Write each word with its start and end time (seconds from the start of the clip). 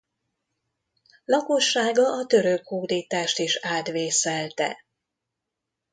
Lakossága 1.25 2.07
a 2.13 2.25
török 2.25 2.67
hódítást 2.67 3.39
is 3.39 3.59
átvészelte. 3.61 4.85